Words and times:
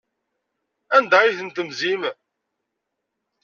Anda 0.97 1.17
ay 1.21 1.31
ten-temzim? 1.39 2.01